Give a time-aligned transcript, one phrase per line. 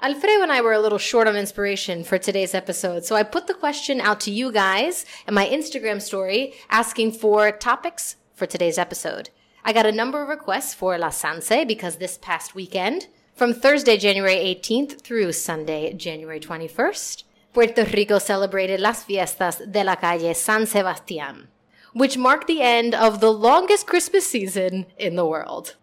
[0.00, 3.48] Alfredo and I were a little short on inspiration for today's episode, so I put
[3.48, 8.78] the question out to you guys in my Instagram story asking for topics for today's
[8.78, 9.30] episode.
[9.64, 13.96] I got a number of requests for La Sanse because this past weekend, from Thursday,
[13.96, 20.62] January 18th through Sunday, January 21st, Puerto Rico celebrated Las Fiestas de la Calle San
[20.62, 21.48] Sebastián,
[21.92, 25.74] which marked the end of the longest Christmas season in the world.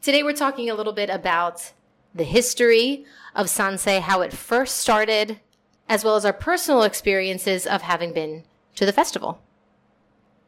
[0.00, 1.72] Today we're talking a little bit about
[2.14, 3.04] the history
[3.34, 5.40] of Sanse, how it first started,
[5.88, 8.44] as well as our personal experiences of having been
[8.76, 9.40] to the festival.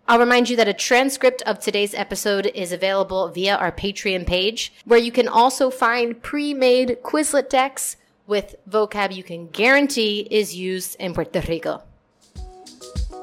[0.09, 4.73] I'll remind you that a transcript of today's episode is available via our Patreon page,
[4.85, 7.97] where you can also find pre made Quizlet decks
[8.27, 11.83] with vocab you can guarantee is used in Puerto Rico.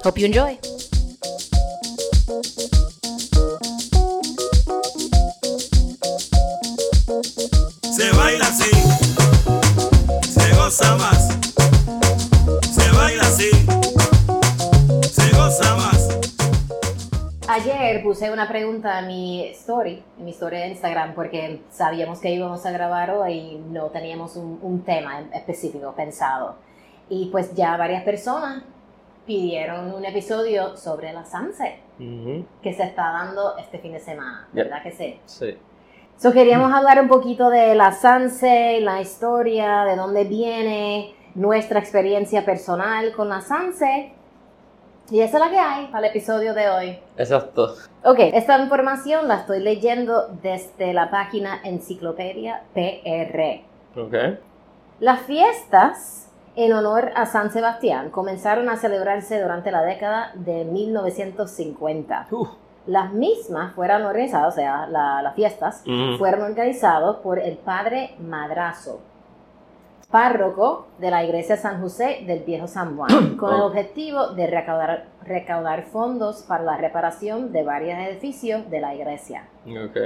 [0.03, 0.57] Hope you enjoy.
[7.97, 8.71] Se baila así,
[10.29, 11.27] se goza más.
[12.71, 13.49] Se baila así,
[15.09, 16.07] se goza más.
[17.47, 22.29] Ayer puse una pregunta en mi story, en mi story de Instagram, porque sabíamos que
[22.31, 26.55] íbamos a grabar hoy y no teníamos un, un tema específico pensado.
[27.09, 28.63] Y pues ya varias personas
[29.25, 34.63] pidieron un episodio sobre la Sanse, que se está dando este fin de semana, Yep.
[34.65, 35.19] ¿verdad que sí?
[35.25, 35.57] Sí.
[36.17, 42.43] So, queríamos hablar un poquito de la Sanse, la historia, de dónde viene, nuestra experiencia
[42.43, 44.13] personal con la Sanse.
[45.11, 46.99] Y esa es la que hay para el episodio de hoy.
[47.17, 47.75] Exacto.
[48.03, 53.61] Ok, esta información la estoy leyendo desde la página Enciclopedia PR.
[53.95, 54.39] Ok.
[54.99, 62.27] Las fiestas en honor a San Sebastián comenzaron a celebrarse durante la década de 1950.
[62.31, 62.47] Uh.
[62.87, 65.83] Las mismas fueron organizadas, o sea, la- las fiestas,
[66.17, 68.99] fueron organizados por el padre Madrazo,
[70.09, 75.05] párroco de la iglesia San José del Viejo San Juan, con el objetivo de recaudar,
[75.23, 79.43] recaudar fondos para la reparación de varios edificios de la iglesia.
[79.65, 79.97] Ok.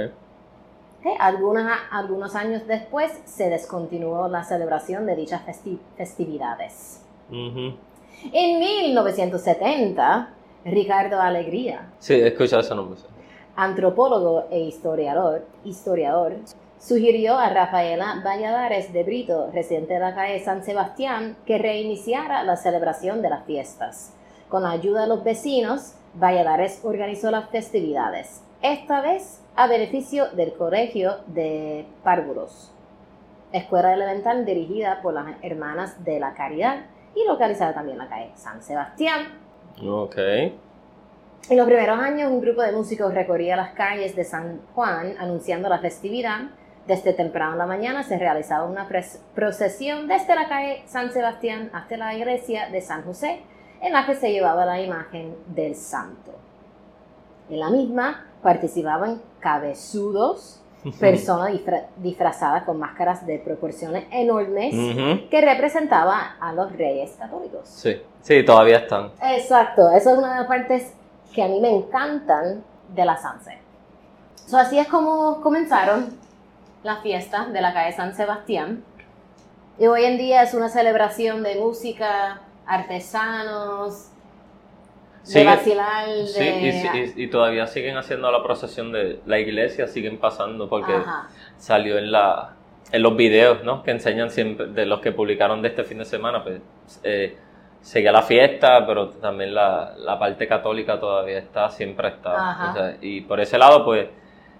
[1.04, 7.04] Ok, Algunos, algunos años después se descontinuó la celebración de dichas festi- festividades.
[7.30, 10.28] En 1970,
[10.64, 13.06] Ricardo Alegría, Sí, escucha eso no puse.
[13.56, 16.36] antropólogo e historiador, historiador,
[16.78, 22.56] sugirió a Rafaela Valladares de Brito, residente de la calle San Sebastián, que reiniciara la
[22.56, 24.14] celebración de las fiestas.
[24.48, 30.52] Con la ayuda de los vecinos, Valladares organizó las festividades, esta vez a beneficio del
[30.54, 32.70] Colegio de Párvulos,
[33.52, 38.30] escuela elemental dirigida por las Hermanas de la Caridad y localizada también en la calle
[38.34, 39.38] San Sebastián.
[39.80, 40.16] Ok.
[40.16, 45.68] En los primeros años, un grupo de músicos recorría las calles de San Juan anunciando
[45.68, 46.50] la festividad.
[46.86, 48.88] Desde temprano en la mañana se realizaba una
[49.34, 53.40] procesión desde la calle San Sebastián hasta la iglesia de San José,
[53.80, 56.32] en la que se llevaba la imagen del santo.
[57.48, 60.61] En la misma participaban cabezudos,
[60.98, 65.28] personas disfra- disfrazadas con máscaras de proporciones enormes Ujú.
[65.30, 67.60] que representaban a los reyes católicos.
[67.68, 68.00] Sí.
[68.22, 69.10] Sí, todavía están.
[69.22, 70.92] Exacto, eso es una de las partes
[71.34, 72.62] que a mí me encantan
[72.94, 73.58] de la Sanse.
[74.46, 76.10] So, así es como comenzaron
[76.82, 78.84] las fiestas de la calle San Sebastián.
[79.78, 84.08] Y hoy en día es una celebración de música, artesanos,
[85.24, 86.26] de vacilar, de...
[86.26, 90.68] Sí, y, sí- y- y todavía siguen haciendo la procesión de la iglesia, siguen pasando
[90.68, 91.28] porque Ajá.
[91.56, 92.56] salió en la
[92.90, 93.82] en los videos, ¿no?
[93.82, 96.60] Que enseñan siempre de los que publicaron de este fin de semana, pues
[97.04, 97.36] eh,
[97.80, 102.50] seguía la fiesta, pero también la, la parte católica todavía está, siempre está.
[102.50, 102.70] Ajá.
[102.70, 104.08] O sea, y por ese lado, pues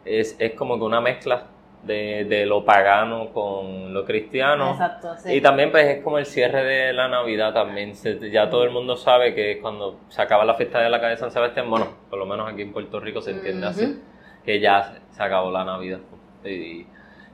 [0.06, 1.42] es, es como que una mezcla
[1.82, 4.70] de, de lo pagano con lo cristiano.
[4.72, 5.34] Exacto, sí.
[5.34, 7.94] Y también pues es como el cierre de la Navidad también.
[7.94, 11.16] Se- ya todo el mundo sabe que cuando se acaba la fiesta de la calle
[11.16, 14.00] San Sebastián, bueno, por lo menos aquí en Puerto Rico se entiende así,
[14.44, 15.98] que ya se, acabó la Navidad.
[16.44, 16.86] Y,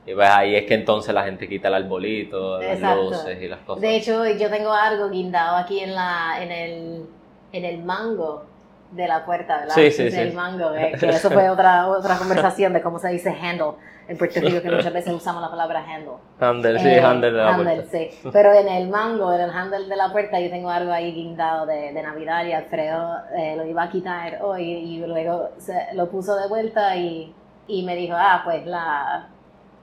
[0.05, 3.03] y pues ahí es que entonces la gente quita el arbolito, las Exacto.
[3.03, 3.81] luces y las cosas.
[3.81, 7.05] De hecho, yo tengo algo guindado aquí en la en el
[7.51, 8.45] en el mango
[8.91, 9.75] de la puerta, ¿verdad?
[9.75, 10.35] Sí, sí, Del sí.
[10.35, 13.73] mango, eh, que eso fue otra otra conversación de cómo se dice handle
[14.07, 16.13] en Puerto Rico, que muchas veces usamos la palabra handle.
[16.39, 17.91] handle, sí, Eh, handle de la handle, puerta.
[17.91, 18.09] sí.
[18.33, 21.67] Pero en el mango, en el handle de la puerta, yo tengo algo ahí guindado
[21.67, 26.09] de, de Navidad y Alfredo eh, lo iba a quitar hoy y luego se, lo
[26.09, 27.35] puso de vuelta y,
[27.67, 29.27] y me dijo, ah, pues la...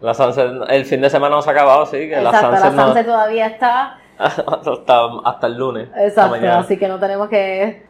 [0.00, 2.58] La sunset- el fin de semana no se ha acabado, sí, que Exacto, la la
[2.58, 3.98] sunset no- sunset todavía está.
[4.18, 5.88] hasta, hasta el lunes.
[5.96, 7.86] Exacto, así que no tenemos que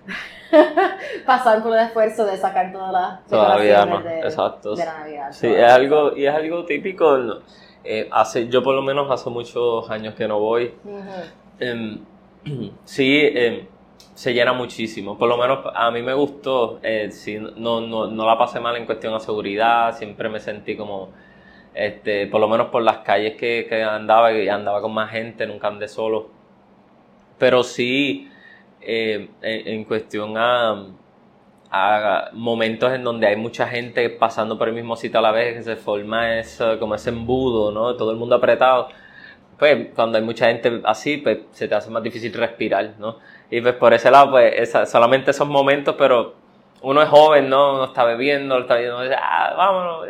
[1.26, 4.74] pasar por el esfuerzo de sacar todas las Todavía no, de, exacto.
[4.74, 5.32] de la Navidad.
[5.32, 7.40] Sí, es algo, y es algo típico.
[7.84, 10.74] Eh, hace, yo por lo menos hace muchos años que no voy.
[11.58, 12.00] Em,
[12.84, 13.66] sí, em,
[14.14, 15.16] se llena muchísimo.
[15.16, 16.80] Por lo menos a mí me gustó.
[16.82, 19.96] Eh, sí, no, no, no la pasé mal en cuestión de seguridad.
[19.96, 21.10] Siempre me sentí como,
[21.74, 25.46] este, por lo menos por las calles que, que andaba, y andaba con más gente,
[25.46, 26.28] nunca andé solo.
[27.38, 28.30] Pero sí,
[28.86, 30.86] eh, en, cuestión a,
[32.32, 35.62] momentos en donde hay mucha gente pasando por el mismo sitio a la vez, que
[35.62, 37.96] se forma eso, como ese embudo, ¿no?
[37.96, 38.88] Todo el mundo apretado.
[39.58, 43.18] Pues cuando hay mucha gente así, pues se te hace más difícil respirar, ¿no?
[43.50, 46.34] Y pues por ese lado, pues esa- solamente esos momentos, pero
[46.82, 47.74] uno es joven, ¿no?
[47.74, 50.06] Uno está bebiendo, está viendo, ah, vámonos,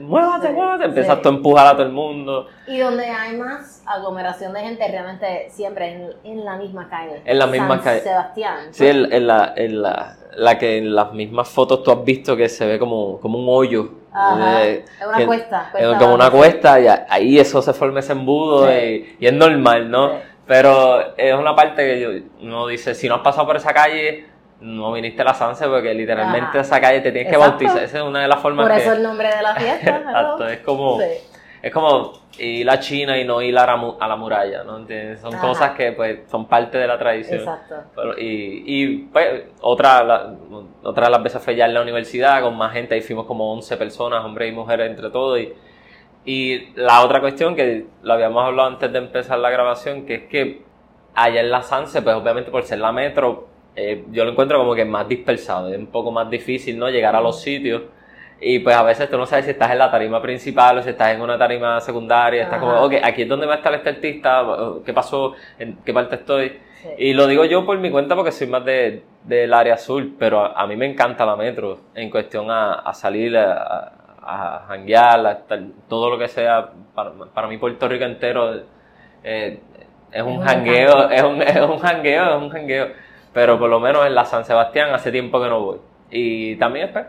[0.00, 0.84] muévate, Sí, muévate.
[0.84, 1.22] Empiezas sí.
[1.22, 2.46] tú a empujar a todo el mundo.
[2.66, 7.22] Y donde hay más aglomeración de gente, realmente siempre en, en la misma calle.
[7.24, 8.00] En la misma San calle.
[8.00, 8.56] Sebastián.
[8.70, 12.36] Sí, en, en la, en la, la que en las mismas fotos tú has visto
[12.36, 13.90] que se ve como, como un hoyo.
[14.12, 14.64] Ajá.
[14.64, 15.64] Es una que- cuesta.
[15.74, 18.72] Es cuesta como una cuesta y ahí eso se forma ese embudo Sí.
[19.18, 20.12] y, y es normal, ¿no?
[20.46, 22.08] Pero es una parte que yo,
[22.42, 24.26] uno dice, si no has pasado por esa calle,
[24.60, 26.60] no viniste a la Sanse porque literalmente Ajá.
[26.60, 27.82] esa calle te tienes que bautizar.
[27.82, 28.82] Esa es una de las formas Por que...
[28.82, 29.96] eso el nombre de la fiesta.
[30.06, 31.06] Exacto, es como, Sí.
[31.62, 34.78] es como ir a China y no ir a la, mu- a la muralla, ¿no?
[34.78, 35.20] ¿Entiendes?
[35.20, 35.46] Son Ajá.
[35.46, 37.40] cosas que pues son parte de la tradición.
[37.40, 37.74] Exacto.
[37.94, 40.34] Pero- y y pues, otra, la-
[40.82, 43.52] otra de las veces fue ya en la universidad con más gente, ahí fuimos como
[43.52, 45.38] 11 personas, hombres y mujeres entre todos.
[45.40, 45.52] Y,
[46.24, 50.22] y la otra cuestión que lo habíamos hablado antes de empezar la grabación, que es
[50.28, 50.62] que
[51.14, 54.74] allá en la Sanse, pues obviamente por ser la metro, eh, yo lo encuentro como
[54.74, 56.88] que más dispersado, es un poco más difícil, ¿no?
[56.88, 57.82] Llegar a los sitios.
[58.42, 60.88] Y pues a veces tú no sabes si estás en la tarima principal o si
[60.90, 62.44] estás en una tarima secundaria.
[62.44, 64.46] Estás como, ok, aquí es donde va a estar este artista,
[64.84, 65.34] ¿qué pasó?
[65.58, 66.58] ¿En qué parte estoy?
[66.82, 66.88] Sí.
[66.96, 70.40] Y lo digo yo por mi cuenta porque soy más de, del área azul, pero
[70.40, 73.92] a, a mí me encanta la metro en cuestión a, a salir, a,
[74.22, 76.70] a, janguear, a estar- todo lo que sea.
[76.94, 78.62] Para, para mí Puerto Rico entero
[79.22, 79.60] eh,
[80.10, 82.86] es un jangueo, es un, es un jangueo, es un jangueo.
[83.32, 85.78] Pero por lo menos en la San Sebastián hace tiempo que no voy.
[86.10, 87.06] Y también es pues,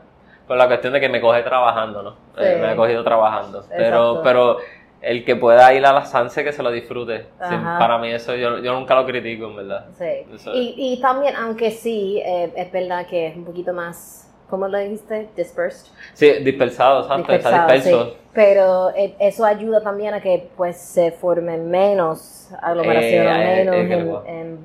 [0.47, 2.15] por la cuestión de que me coge trabajando, ¿no?
[2.37, 3.63] Eh, me he cogido trabajando.
[3.69, 4.21] Pero, Exacto.
[4.23, 4.57] pero
[5.01, 7.25] el que pueda ir a la Sanse que se lo disfrute.
[7.47, 9.85] Sí, para mí eso yo, yo nunca lo critico, en verdad.
[9.97, 10.49] Sí.
[10.53, 14.77] Y, y también, aunque sí, eh, es verdad que es un poquito más, ¿cómo lo
[14.77, 15.29] dijiste?
[15.35, 15.91] Dispersed.
[16.13, 18.05] Sí, dispersado, exacto, está disperso.
[18.05, 18.17] sí.
[18.33, 24.57] Pero eh, eso ayuda también a que pues se formen menos eh, menos eh,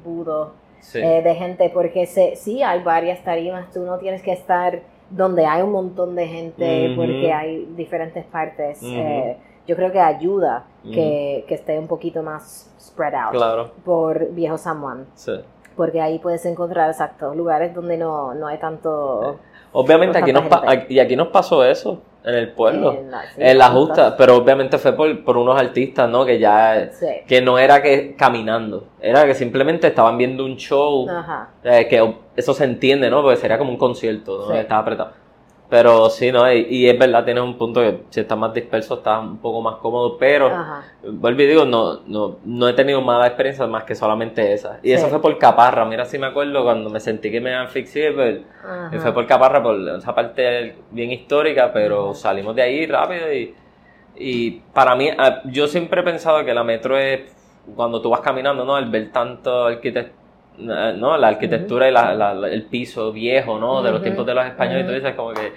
[0.87, 1.01] Sí.
[1.01, 4.81] eh, de gente, porque se, sí hay varias tarimas, tú no tienes que estar
[5.11, 8.79] donde hay un montón de gente, porque hay diferentes partes.
[8.83, 9.37] Eh,
[9.67, 14.59] yo creo que ayuda que, que esté un poquito más spread out Claro, por Viejo
[14.59, 15.07] San Juan.
[15.15, 15.33] sí.
[15.77, 19.39] Porque ahí puedes encontrar exactos lugares donde no, no hay tanto...
[19.79, 20.45] Obviamente aquí nos,
[20.89, 22.93] y aquí nos pasó eso en el pueblo.
[22.95, 26.25] en la, En la justa, pero obviamente fue por, por unos artistas, ¿no?
[26.25, 27.07] Que ya, Sí.
[27.27, 31.51] que no era que caminando, era que simplemente estaban viendo un show, Ajá.
[31.63, 33.23] eh, que eso se entiende, ¿no?
[33.23, 34.53] Porque sería como un concierto, ¿no?
[34.55, 34.59] Sí.
[34.59, 35.11] Estaba apretado.
[35.69, 36.51] Pero sí, ¿no?
[36.53, 39.61] Y, y es verdad, tienes un punto que si estás más disperso estás un poco
[39.63, 40.85] más cómodo, pero Ajá.
[41.03, 44.79] vuelvo y digo, no, no, no he tenido mala experiencia más que solamente esa.
[44.83, 45.11] Y eso Sí.
[45.11, 48.41] fue por Caparra, mira si me acuerdo cuando me sentí que me asfixié, pues,
[49.03, 53.53] fue por Caparra, por esa parte bien histórica, pero salimos de ahí rápido y,
[54.15, 57.21] y para mí, ah, yo siempre he pensado que la metro es
[57.75, 58.79] cuando tú vas caminando, ¿no?
[58.79, 60.13] El ver tanto arquitect- eh,
[60.59, 61.17] ¿no?
[61.17, 63.83] La arquitectura y la- la- la- el piso viejo, ¿no?
[63.83, 65.53] De los tiempos de los españoles y todo eso, es como que,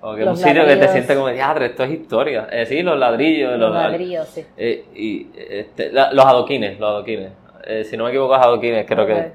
[0.00, 2.48] como que un Los sitio que te sientes como, diadre, esto es historia.
[2.50, 4.44] Eh, sí, los ladrillos, Los los, ladrillos, sí.
[4.56, 7.32] eh, y este, los adoquines, los adoquines.
[7.64, 9.32] Eh, si no me equivoco, es adoquines, creo que.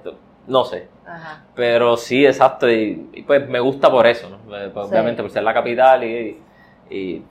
[0.48, 0.88] No sé.
[1.06, 1.44] Ajá.
[1.56, 2.70] Pero sí, exacto.
[2.70, 4.58] Y, y pues me gusta por eso, ¿no?
[4.58, 4.94] Eh, pues, Sí.
[4.94, 6.08] Obviamente por ser la capital y.
[6.08, 6.38] y-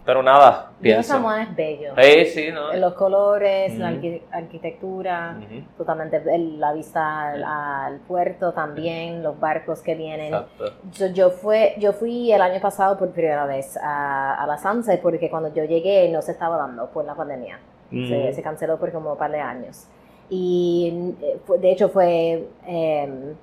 [0.05, 1.15] pero nada, pienso.
[1.15, 1.95] San Juan es bello.
[2.01, 2.73] Sí, sí, ¿no?
[2.75, 3.97] Los colores, la Ujú.
[4.01, 10.35] arqui- arquitectura, Ujú, totalmente el- la vista al, al puerto también, los barcos que vienen.
[10.35, 10.73] Exacto.
[10.93, 14.99] Yo, yo, fue, yo fui el año pasado por primera vez a, a la Sanse
[14.99, 17.59] porque cuando yo llegué no se estaba dando por la pandemia.
[17.91, 18.35] Se, Ujú.
[18.35, 19.87] se canceló por como un par de años.
[20.29, 23.35] Y eh, de hecho fue em,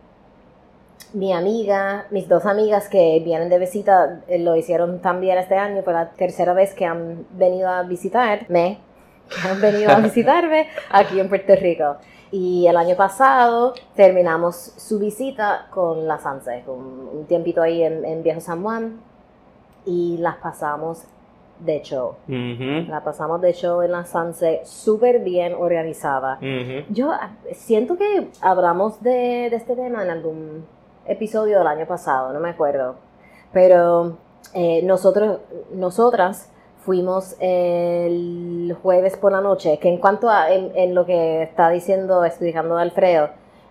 [1.13, 5.83] mi amiga, mis dos amigas que vienen de visita, eh, lo hicieron también este año,
[5.83, 8.79] fue la tercera vez que han venido a visitarme,
[9.29, 11.97] que han venido a visitarme aquí en Puerto Rico.
[12.31, 18.03] Y el año pasado terminamos su visita con la Sanse, con un tiempito ahí en,
[18.05, 18.99] en Viejo San Juan,
[19.85, 21.03] y las pasamos
[21.59, 22.15] de show.
[22.27, 26.39] Ujú, La pasamos de show en la Sanse súper bien organizada.
[26.89, 27.11] Yo
[27.51, 30.65] siento que hablamos de, de este tema en algún
[31.05, 32.95] episodio del año pasado, no me acuerdo.
[33.51, 34.17] Pero
[34.53, 35.39] eh, nosotros,
[35.73, 36.49] nosotras
[36.85, 41.69] Fuimos el jueves por la noche, que en cuanto a en, en lo que está
[41.69, 43.29] diciendo, explicando Alfredo,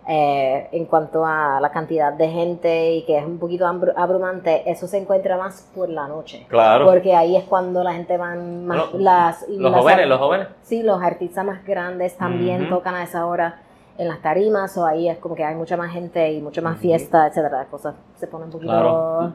[0.08, 4.62] eh, en cuanto a la cantidad de gente y que es un poquito abru- abrumante,
[4.70, 6.46] eso se encuentra más por la noche.
[6.48, 6.86] Claro.
[6.86, 8.94] Porque ahí es cuando la gente van más...
[8.94, 10.48] Las, Los las- jóvenes, los jóvenes.
[10.62, 13.60] Sí, los artistas más grandes también tocan a esa hora
[13.98, 16.78] en las tarimas, o ahí es como que hay mucha más gente y mucha más
[16.78, 17.58] fiesta, etcétera.
[17.58, 19.32] Las cosas se ponen un poquito Claro.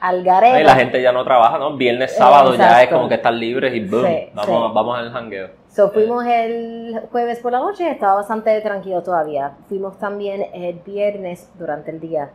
[0.00, 0.60] al garete.
[0.60, 1.76] Y la gente ya no trabaja, ¿no?
[1.76, 4.72] Viernes, sábado ya es como que están libres y boom, Sí, vamos, sí.
[4.74, 5.48] vamos al jangueo.
[5.70, 9.52] So, fuimos el jueves por la noche, estaba bastante tranquilo todavía.
[9.68, 12.30] Fuimos también el viernes durante el día.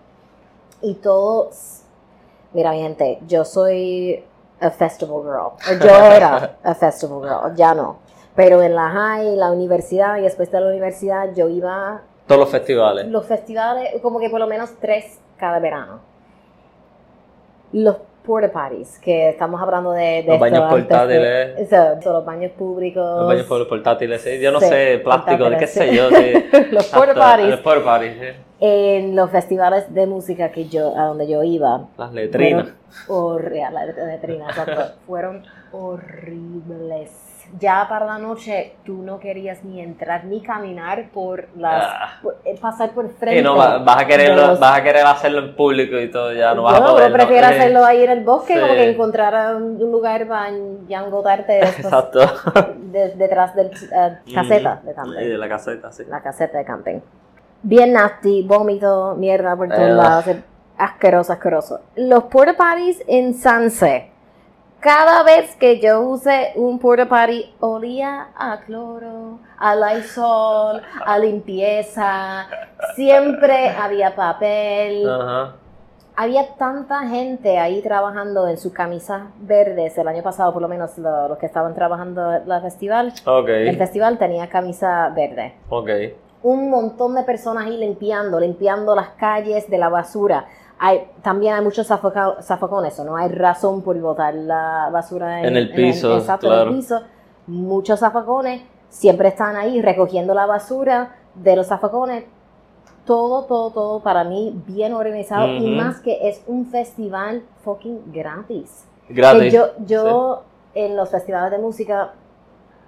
[0.82, 1.82] Y todos,
[2.54, 4.24] mira mi gente, yo soy
[4.60, 5.80] a festival girl.
[5.80, 7.98] Yo era a festival girl, ya no.
[8.36, 12.50] Pero en la high, la universidad y después de la universidad yo iba Todos los
[12.50, 13.08] festivales.
[13.08, 16.00] los festivales, como que por lo menos tres cada verano.
[17.74, 20.24] Los porta potties, que estamos hablando de...
[20.24, 21.70] de Los baños de- portátiles.
[22.04, 23.04] Son los baños públicos.
[23.20, 24.40] Los baños por- portátiles, sí.
[24.40, 26.10] Yo no Sí, sé, plástico, qué sé yo.
[26.72, 27.50] Los porta potties.
[27.50, 28.36] Los porta potties.
[28.60, 32.70] En los festivales de música que yo, a donde yo iba, Las letrinas.
[33.08, 37.10] fueron horri- la letrina, exacto, fueron horribles.
[37.60, 42.10] Ya para la noche tú no querías ni entrar ni caminar por las Ah.
[42.22, 43.40] por- eh, pasar por frente.
[43.40, 46.54] Y no, va- vas, a los- vas a querer hacerlo en público y todo, ya
[46.54, 47.10] no vas a poder.
[47.10, 47.54] yo prefiero ¿no?
[47.54, 48.60] Hacerlo ahí en el bosque, Sí.
[48.60, 50.50] como que encontrar un, un lugar para
[50.88, 52.20] ya engotarte después, Exacto.
[52.78, 55.12] de- detrás del eh, caseta de camping.
[55.18, 56.04] de la caseta, sí.
[56.08, 57.00] La caseta de camping.
[57.64, 59.90] Bien nasty, vómito, mierda por todos Eh.
[59.92, 60.26] lados.
[60.78, 61.82] Asqueroso, asqueroso.
[61.96, 64.10] Los porta potties en Sanse.
[64.82, 72.48] Cada vez que yo usé un porta potty olía a cloro, a Lysol, a limpieza.
[72.96, 75.08] Siempre había papel.
[75.08, 75.56] Ajá.
[76.16, 79.98] Había tanta gente ahí trabajando en sus camisas verdes.
[79.98, 83.14] El año pasado, por lo menos, lo- los que estaban trabajando en el festival.
[83.26, 83.50] Ok.
[83.50, 85.54] El festival tenía camisa verde
[86.44, 90.46] un montón de personas ahí limpiando, limpiando las calles de la basura.
[90.84, 95.46] Hay, también hay muchos zafoca- zafacones, o no hay razón por botar la basura en,
[95.50, 96.70] En el piso, exacto, en claro.
[96.72, 97.02] el piso.
[97.46, 102.24] Muchos zafacones siempre están ahí recogiendo la basura de los zafacones.
[103.06, 105.68] Todo, todo, todo para mí bien organizado y Ujú.
[105.84, 108.86] más que es un festival fucking gratis.
[109.08, 109.54] Que Gratis.
[109.54, 110.42] yo, yo
[110.74, 112.14] en los festivales de música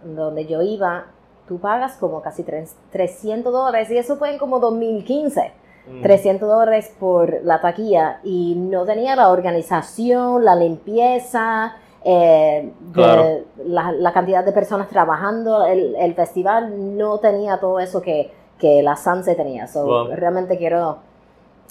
[0.04, 1.06] donde yo iba,
[1.48, 5.52] tú pagas como casi tres- 300 dólares y eso fue en como 2015.
[5.86, 6.02] Mm.
[6.02, 11.76] 300 dólares por la taquilla y no tenía la organización, la limpieza,
[12.06, 15.66] eh, de la, la cantidad de personas trabajando.
[15.66, 19.68] El, el festival no tenía todo eso que, que la Sanse tenía.
[19.68, 20.16] So, Wow.
[20.16, 21.00] Realmente quiero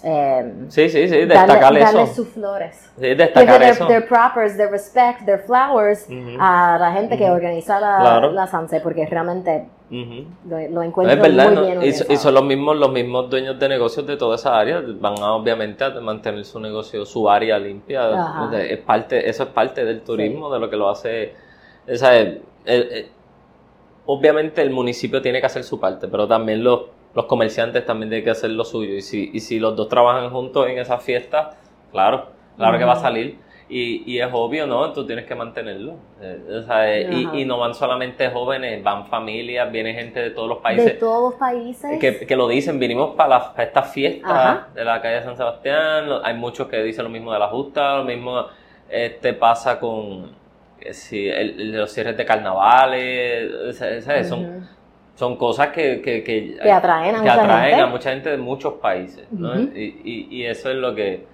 [0.04, 2.06] eh, Sí, sí, sí, darle, destacar darle eso.
[2.14, 2.90] sus flores.
[2.98, 3.86] Sí, destacar their, eso.
[3.86, 6.36] their propers, their respect, their flowers Ujú.
[6.40, 7.34] a la gente que Ujú.
[7.34, 8.32] organiza la, Claro.
[8.32, 9.68] la Sanse porque realmente
[10.48, 11.62] Lo, lo No, es verdad, muy ¿no?
[11.62, 15.18] bien y, son los mismos, los mismos dueños de negocios de toda esa área, van
[15.18, 18.08] a obviamente a mantener su negocio, su área limpia.
[18.08, 18.62] Ajá.
[18.62, 21.34] Es parte, eso es parte del turismo, de lo que lo hace.
[21.86, 23.06] el- el-
[24.06, 26.82] obviamente el municipio tiene que hacer su parte, pero también los,
[27.14, 28.94] los comerciantes también tienen que hacer lo suyo.
[28.94, 31.50] Y si, y si los dos trabajan juntos en esa fiesta,
[31.90, 33.36] claro, claro que va a salir.
[33.74, 34.92] Y, y es obvio, ¿no?
[34.92, 35.94] Tú tienes que mantenerlo.
[36.20, 40.30] Eh, o sea, eh, y, y no van solamente jóvenes, van familias, viene gente de
[40.30, 41.98] todos los de países todos los países.
[41.98, 44.68] que, que lo dicen, vinimos para, las- para estas fiestas Ajá.
[44.74, 47.96] de la calle de San Sebastián, hay muchos que dicen lo mismo de la justa,
[47.96, 48.44] lo mismo
[48.90, 50.32] este pasa con
[50.80, 53.78] eh, sí, el- los cierres de carnavales,
[54.28, 54.68] son,
[55.14, 57.82] son cosas que, que, que, Que atraen a que mucha atraen gente.
[57.82, 59.58] a mucha gente de muchos países, ¿no?
[59.62, 61.24] Y, y, y eso es lo que,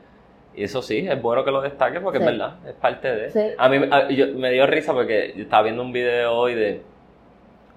[0.55, 2.25] y eso sí, es bueno que lo destaque porque Sí.
[2.25, 3.31] es verdad, es parte de...
[3.31, 3.41] Sí.
[3.57, 6.83] A mí a- yo- me dio risa porque yo estaba viendo un video hoy de,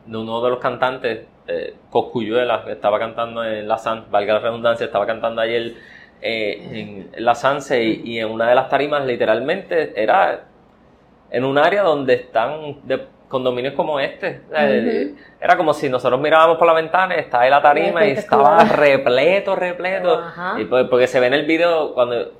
[0.05, 4.39] de uno de los cantantes, eh, Coscuyuela, que estaba cantando en la Sans, valga la
[4.39, 5.73] redundancia, estaba cantando ayer
[6.21, 10.45] eh, en la Sanse y, y en una de las tarimas literalmente era
[11.29, 14.41] en un área donde están de condominios como este.
[14.49, 15.15] Ujú.
[15.39, 19.55] Era como si nosotros mirábamos por la ventana, estaba ahí la tarima y estaba repleto,
[19.55, 20.15] repleto.
[20.19, 20.59] Ajá.
[20.59, 22.31] Y pues, porque se ve en el video cuando eh,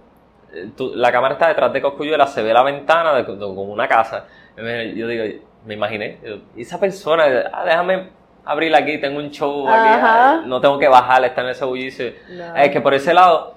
[0.76, 3.88] tú- la cámara está detrás de Coscuyuela, se ve la ventana de, de- como una
[3.88, 4.26] casa.
[4.58, 5.24] Yo digo,
[5.66, 8.10] me imaginé, yo, esa persona, ah, déjame
[8.46, 12.12] abrir aquí, tengo un show aquí, ah, no tengo que bajar, está en ese bullicio.
[12.30, 12.56] No.
[12.56, 13.56] Es que por ese lado,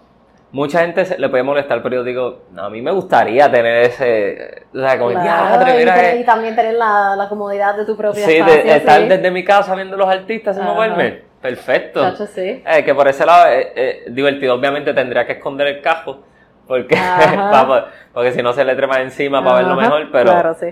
[0.53, 3.87] mucha gente se- le puede molestar, pero yo digo, no, a mí me gustaría tener
[3.87, 5.25] ese, o sea, como, Claro,
[5.59, 6.21] "Diatre, y, mira, tener- eh".
[6.21, 8.63] y también tener la, la comodidad de tu propio Sí, espacio.
[8.63, 9.09] de, estar sí.
[9.09, 11.23] desde mi casa viendo los artistas sin moverme.
[11.41, 12.01] Perfecto.
[12.03, 12.63] Chacho, sí.
[12.67, 14.55] Eh, que por ese lado es eh, divertido.
[14.55, 16.21] Obviamente tendría que esconder el cajo.
[16.67, 16.97] Porque,
[18.15, 20.09] porque si no se le trepa encima para verlo mejor.
[20.11, 20.67] Pero, Claro, sí.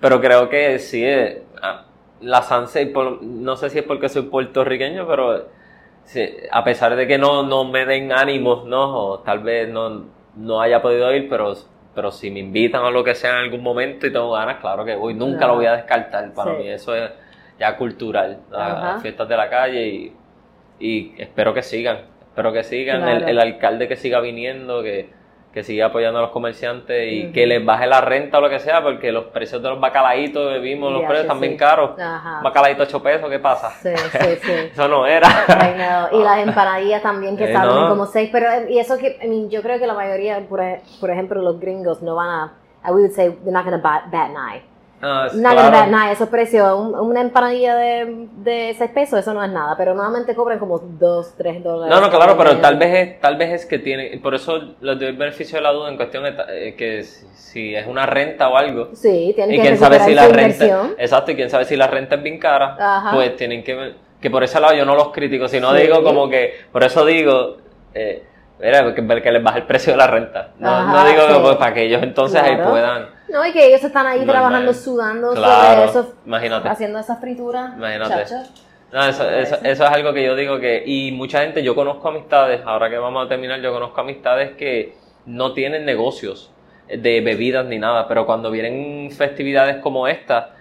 [0.00, 1.84] Pero creo que sí, eh, ah,
[2.20, 2.42] la
[2.92, 5.46] por- no sé si es porque soy puertorriqueño, pero
[6.04, 8.96] sí, a pesar de que no, no me den ánimos, ¿no?
[8.96, 10.04] O tal vez no,
[10.36, 11.54] no haya podido ir, pero,
[11.94, 14.84] pero si me invitan o lo que sea en algún momento y tengo ganas, claro
[14.84, 15.14] que voy.
[15.14, 15.46] Nunca Ajá.
[15.48, 16.32] lo voy a descartar.
[16.34, 16.62] Para Sí.
[16.62, 17.10] mí eso es
[17.58, 18.40] ya cultural.
[18.50, 20.12] Las fiestas de la calle y,
[20.78, 21.98] y espero que sigan.
[22.28, 23.08] Espero que sigan.
[23.08, 25.08] El, el alcalde que siga viniendo, que,
[25.56, 28.58] que siga apoyando a los comerciantes y que les baje la renta o lo que
[28.58, 31.98] sea, porque los precios de los bacalaitos vimos, los precios sí, están bien caros.
[31.98, 32.42] Ajá.
[32.42, 33.70] Bacalaito 8 pesos, ¿qué pasa?
[33.70, 34.52] Sí, sí, sí.
[34.72, 35.26] Eso no era.
[36.12, 37.88] Y las empanadillas también que Eh, salen no.
[37.88, 40.60] como seis, pero eh, y eso que, I mean, yo creo que la mayoría, por,
[41.00, 42.52] por ejemplo, los gringos no van a,
[42.86, 44.62] I would say, they're not gonna bat, bat an eye.
[45.08, 45.96] Ah, es Not claro.
[46.04, 49.94] eye, esos precios, un- una empanadilla de, de seis pesos, eso no es nada, pero
[49.94, 51.94] normalmente cobran como dos, tres dólares.
[51.94, 54.98] No, no, claro, pero tal vez es, tal vez es que tiene, por eso les
[54.98, 58.48] doy el beneficio de la duda en cuestión de eh, que si, es una renta
[58.48, 60.94] o algo, Sí, tienen y que quién sabe si la renta, inversión.
[60.98, 63.12] exacto, y quién sabe si la renta es bien cara, Ajá.
[63.14, 65.82] pues tienen que, que por ese lado yo no los critico, sino Sí.
[65.82, 67.58] digo como que, por eso digo,
[67.94, 68.24] eh,
[68.60, 71.34] mira, que, que les baje el precio de la renta, no, Ajá, no digo que,
[71.34, 71.38] sí.
[71.42, 72.70] pues, para que ellos entonces ahí Claro.
[72.70, 74.34] puedan, No, y que ellos están ahí Normal.
[74.36, 76.68] trabajando, sudando Claro, sobre eso, imagínate.
[76.68, 77.72] haciendo esa fritura.
[77.76, 78.14] Imagínate.
[78.24, 78.34] chacho.
[78.92, 82.08] No, eso, eso, eso es algo que yo digo que, y mucha gente, yo conozco
[82.08, 84.94] amistades, ahora que vamos a terminar, yo conozco amistades que
[85.26, 86.52] no tienen negocios
[86.88, 90.54] de bebidas ni nada, pero cuando vienen festividades como esta,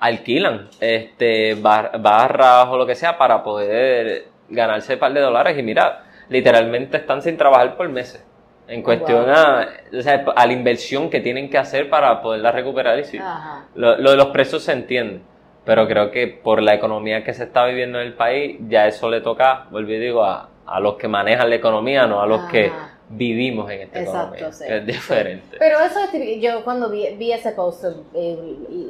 [0.00, 5.56] alquilan este bar- barras o lo que sea para poder ganarse un par de dólares
[5.56, 8.24] y mira, literalmente están sin trabajar por meses.
[8.68, 9.34] En cuestión Wow.
[9.34, 9.66] a,
[9.98, 13.64] o sea, a la inversión que tienen que hacer para poderla recuperar y sí, Ajá.
[13.74, 15.20] lo, lo de los precios se entiende,
[15.64, 19.08] pero creo que por la economía que se está viviendo en el país, ya eso
[19.08, 22.42] le toca, vuelvo y digo, a, a los que manejan la economía, no a los
[22.44, 22.70] que
[23.10, 24.52] vivimos en esta Exacto, economía.
[24.52, 24.64] sí.
[24.68, 25.56] Es diferente.
[25.58, 27.84] Pero eso es yo cuando vi, vi ese post
[28.14, 28.36] eh,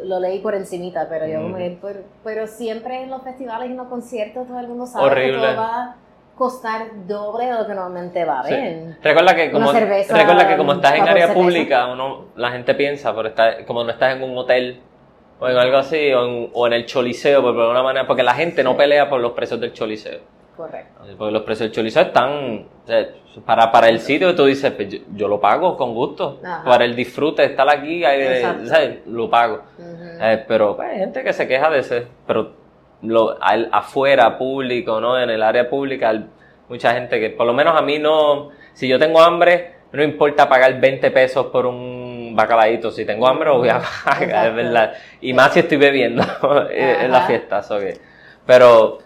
[0.04, 3.76] lo leí por encimita, pero yo que, pero, pero siempre en los festivales y en
[3.76, 5.32] los conciertos todo el mundo sabe Horrible.
[5.35, 5.97] que todo va
[6.38, 8.53] costar doble de lo que normalmente va a Sí.
[8.55, 8.96] ver.
[9.03, 12.74] Recuerda que como, Una cerveza, recuerda que como estás en área pública, uno, la gente
[12.74, 14.81] piensa, pero está, como no estás en un hotel
[15.40, 18.35] o en algo así, o en, o en el choliseo, por alguna manera, porque la
[18.35, 20.20] gente no pelea por los precios del choliseo.
[20.57, 21.03] Correcto.
[21.16, 23.07] Porque los precios del chorizo están o sea,
[23.46, 26.40] para, para el sitio tú dices, pues yo, yo lo pago con gusto.
[26.42, 26.64] Ajá.
[26.64, 28.03] Para el disfrute estar aquí.
[28.64, 29.07] ¿sabes?
[29.07, 29.61] lo pago.
[30.20, 32.58] Eh, pero pues, hay gente que se queja de ese, pero
[33.02, 35.18] lo, al- afuera, público, ¿no?
[35.18, 36.12] En el área pública,
[36.68, 40.48] mucha gente que, por lo menos a mí no, si yo tengo hambre, no importa
[40.48, 44.92] pagar 20 pesos por un bacalaíto, si tengo hambre lo voy a pagar, es verdad.
[45.20, 46.22] Y más si estoy bebiendo
[46.70, 47.98] en la fiesta, so que-
[48.44, 48.98] pero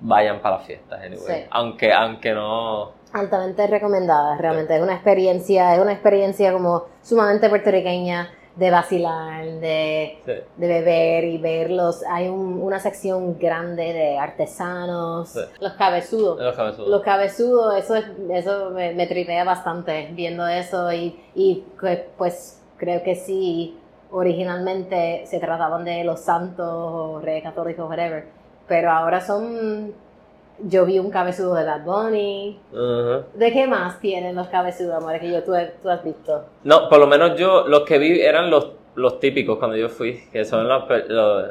[0.00, 1.18] vayan para las fiestas, anyway.
[1.42, 1.46] Sí.
[1.50, 4.76] Aunque, aunque no, Altamente recomendada, realmente.
[4.76, 11.24] Es una experiencia, es una experiencia como sumamente puertorriqueña de vacilar, de, sí, de beber
[11.24, 12.02] y verlos.
[12.10, 15.40] Hay un- una sección grande de artesanos, Sí.
[15.60, 16.40] los cabezudos.
[16.40, 16.88] los cabezudos.
[16.88, 21.64] Los cabezudos, eso, es, eso me, me tripea bastante viendo eso y, y
[22.16, 23.78] pues creo que sí,
[24.10, 28.24] originalmente se trataban de los santos o reyes católicos, whatever,
[28.66, 29.92] pero ahora son,
[30.58, 32.58] yo vi un cabezudo de Bad Bunny.
[33.34, 36.44] ¿de qué más tienen los cabezudos, amor, que yo, tú, tú has visto?
[36.64, 40.28] No, por lo menos yo, los que vi eran los, los típicos cuando yo fui,
[40.32, 41.44] que son los, los-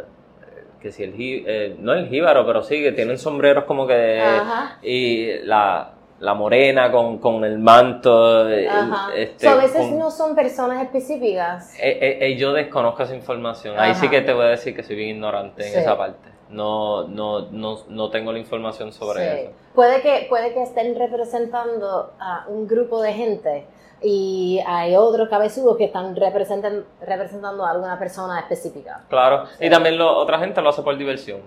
[0.82, 4.78] que si el eh, no el jíbaro, pero sí, que tienen sombreros como que, Ajá.
[4.84, 9.10] y la, la morena con, con el manto, eh, Ajá.
[9.16, 11.74] este, a veces con- no son personas específicas.
[11.80, 14.84] Eh, eh, eh, yo desconozco esa información, ahí sí que te voy a decir que
[14.84, 15.74] soy bien ignorante Sí.
[15.74, 19.40] en esa parte, no, no, no, no tengo la información sobre Sí.
[19.42, 19.52] eso.
[19.74, 23.66] Puede que, puede que estén representando a un grupo de gente
[24.02, 29.02] y hay otros cabezudos que están representan, representando a alguna persona específica.
[29.10, 29.66] Claro, Sí.
[29.66, 31.40] y también lo- otra gente lo hace por diversión.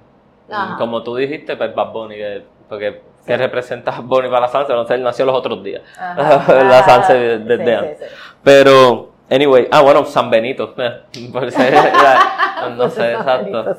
[0.51, 0.77] Ajá.
[0.79, 4.73] Como tú dijiste, pues Bad Bunny, que- porque ¿qué representa Bunny para la salsa?
[4.75, 5.83] No sé, él nació los otros días.
[5.99, 8.11] la salsa de- desde antes.
[8.43, 10.75] Pero, anyway, ah, bueno, San Benito.
[11.33, 13.77] por ser la- no sé, exacto.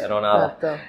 [0.00, 0.56] Pero nada.
[0.58, 0.82] Exacto.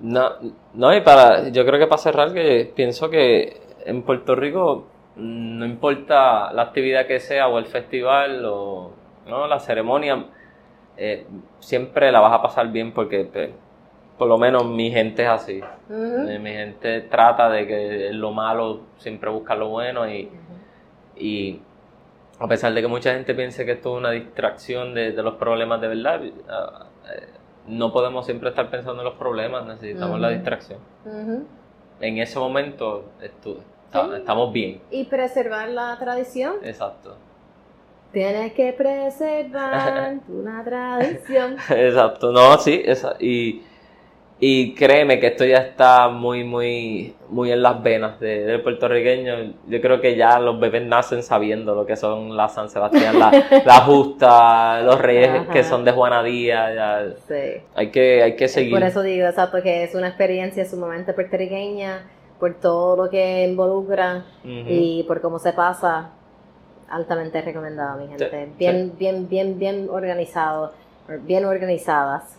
[0.00, 0.30] No,
[0.74, 5.64] no, y para, yo creo que para cerrar, que pienso que en Puerto Rico no
[5.64, 8.92] importa la actividad que sea o el festival o
[9.26, 9.46] ¿no?
[9.46, 10.24] la ceremonia,
[10.96, 11.26] eh,
[11.60, 13.50] siempre la vas a pasar bien porque pues,
[14.18, 15.60] por lo menos mi gente es así.
[15.90, 20.30] Eh, Mi gente trata de que lo malo siempre busca lo bueno y,
[21.16, 21.60] y
[22.42, 25.34] a pesar de que mucha gente piense que esto es una distracción de, de los
[25.34, 26.32] problemas de verdad, eh,
[27.68, 30.78] no podemos siempre estar pensando en los problemas, necesitamos la distracción.
[32.00, 34.14] En ese momento estu- está- Sí.
[34.16, 36.54] estamos bien, Y preservar la tradición.
[36.64, 37.16] exacto.
[38.12, 41.56] Tienes que preservar una tradición.
[41.70, 43.62] Exacto, no, sí, esa, y,
[44.44, 49.52] y créeme que esto ya está muy, muy, muy en las venas de- del puertorriqueño.
[49.68, 53.30] Yo creo que ya los bebés nacen sabiendo lo que son la San Sebastián, la,
[53.64, 55.52] la Justa, los reyes Ajá.
[55.52, 57.62] que son de Juana Díaz, ya, Sí.
[57.76, 58.72] hay que, hay que seguir.
[58.72, 62.02] Por eso digo, exacto, que es una experiencia sumamente puertorriqueña,
[62.40, 66.10] por todo lo que involucra y por cómo se pasa.
[66.90, 68.28] Altamente recomendado, mi gente.
[68.28, 70.72] Sí, bien, bien, bien, bien organizado,
[71.20, 72.38] bien organizadas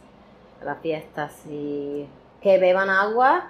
[0.65, 2.05] las fiestas y
[2.41, 3.49] que beban agua,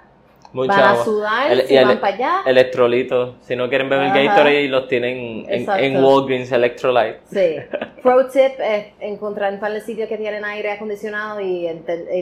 [0.52, 1.04] Mucha van a agua.
[1.04, 2.36] sudar, El- y el- van para allá.
[2.46, 4.22] Electrolitos, si no quieren beber Ajá.
[4.22, 7.20] Gatorade, los tienen en, Walgreens Electrolyte.
[7.24, 7.56] Sí.
[8.02, 11.68] Pro tip es encontrar un par de sitios que tienen aire acondicionado y,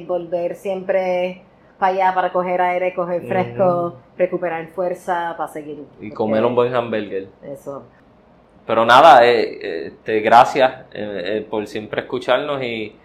[0.07, 1.43] volver siempre
[1.79, 5.79] para allá para coger aire, coger fresco, recuperar fuerza para seguir.
[5.81, 7.27] Y porque comer un buen hamburger.
[7.43, 7.83] Eso.
[8.65, 12.97] Pero nada, eh, eh, este, gracias eh, eh, por siempre escucharnos y,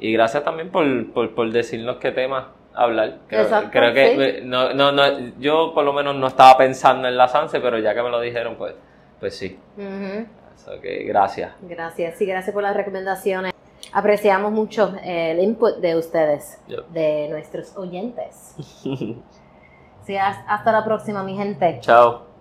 [0.00, 3.18] y gracias también por, por, por decirnos qué temas hablar.
[3.28, 4.20] Creo, Exacto, creo que sí.
[4.20, 5.02] eh, no, no, no,
[5.38, 8.20] yo por lo menos no estaba pensando en la Sanse, pero ya que me lo
[8.20, 8.74] dijeron, pues,
[9.20, 9.58] pues sí.
[10.54, 11.52] Así que gracias.
[11.62, 13.52] Gracias, sí, gracias por las recomendaciones.
[13.92, 16.60] Apreciamos mucho eh, el input de ustedes,
[16.92, 18.54] de nuestros oyentes.
[20.02, 21.78] Sí, has- hasta la próxima, mi gente.
[21.82, 22.22] Chao.